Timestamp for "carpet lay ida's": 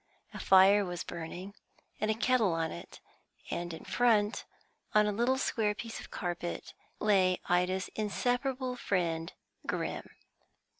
6.09-7.87